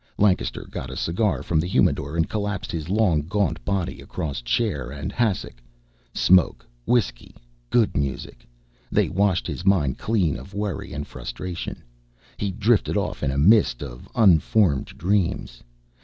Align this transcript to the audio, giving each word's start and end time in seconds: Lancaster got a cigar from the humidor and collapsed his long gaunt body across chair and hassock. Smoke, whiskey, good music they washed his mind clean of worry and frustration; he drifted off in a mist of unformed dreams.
Lancaster 0.17 0.65
got 0.67 0.89
a 0.89 0.97
cigar 0.97 1.43
from 1.43 1.59
the 1.59 1.67
humidor 1.67 2.17
and 2.17 2.27
collapsed 2.27 2.71
his 2.71 2.89
long 2.89 3.21
gaunt 3.27 3.63
body 3.63 4.01
across 4.01 4.41
chair 4.41 4.89
and 4.89 5.11
hassock. 5.11 5.61
Smoke, 6.11 6.65
whiskey, 6.87 7.35
good 7.69 7.95
music 7.95 8.47
they 8.91 9.09
washed 9.09 9.45
his 9.45 9.63
mind 9.63 9.99
clean 9.99 10.37
of 10.37 10.55
worry 10.55 10.91
and 10.91 11.05
frustration; 11.05 11.83
he 12.37 12.49
drifted 12.49 12.97
off 12.97 13.21
in 13.21 13.29
a 13.29 13.37
mist 13.37 13.83
of 13.83 14.09
unformed 14.15 14.87
dreams. 14.87 15.61